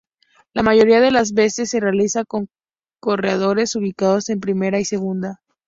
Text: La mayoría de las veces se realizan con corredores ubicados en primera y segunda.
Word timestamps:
La 0.55 0.63
mayoría 0.63 0.99
de 0.99 1.11
las 1.11 1.31
veces 1.33 1.69
se 1.69 1.79
realizan 1.79 2.25
con 2.27 2.49
corredores 2.99 3.75
ubicados 3.75 4.29
en 4.29 4.39
primera 4.39 4.79
y 4.79 4.85
segunda. 4.85 5.43